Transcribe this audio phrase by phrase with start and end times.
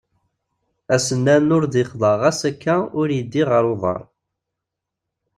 [0.95, 4.01] Asennan ur d ixḍa ɣas akka ur yi-iddi ɣer uḍar.